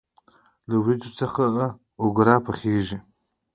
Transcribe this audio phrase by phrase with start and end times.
[0.69, 1.43] له وریجو څخه
[2.01, 2.97] اوگره پخیږي.